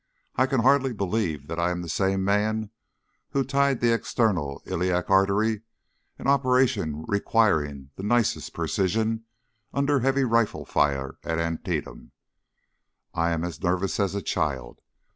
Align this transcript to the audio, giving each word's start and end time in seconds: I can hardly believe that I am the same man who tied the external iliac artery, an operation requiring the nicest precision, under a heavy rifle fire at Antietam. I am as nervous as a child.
I 0.35 0.47
can 0.47 0.61
hardly 0.61 0.93
believe 0.93 1.45
that 1.47 1.59
I 1.59 1.69
am 1.69 1.83
the 1.83 1.87
same 1.87 2.23
man 2.23 2.71
who 3.33 3.43
tied 3.43 3.81
the 3.81 3.93
external 3.93 4.63
iliac 4.65 5.11
artery, 5.11 5.61
an 6.17 6.25
operation 6.25 7.05
requiring 7.07 7.91
the 7.97 8.01
nicest 8.01 8.51
precision, 8.51 9.25
under 9.75 9.97
a 9.97 10.01
heavy 10.01 10.23
rifle 10.23 10.65
fire 10.65 11.19
at 11.23 11.37
Antietam. 11.37 12.13
I 13.13 13.29
am 13.29 13.43
as 13.43 13.61
nervous 13.61 13.99
as 13.99 14.15
a 14.15 14.23
child. 14.23 14.79